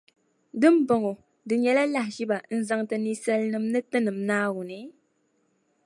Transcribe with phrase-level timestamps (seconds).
[0.59, 1.11] Di ni bɔŋɔ,
[1.47, 4.79] di nyɛla lahiʒiba n-zaŋ ti nisalinim’ ni tinim Naawuni?